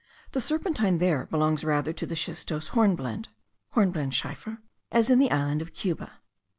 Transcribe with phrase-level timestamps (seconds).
[0.31, 3.27] The serpentine there belongs rather to the schistose hornblende
[3.75, 4.57] (hornblendschiefer),
[4.91, 6.13] as in the island of Cuba.